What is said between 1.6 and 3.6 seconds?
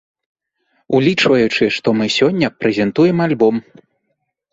што мы сёння прэзентуем альбом.